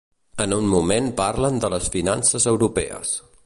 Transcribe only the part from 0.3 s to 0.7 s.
En un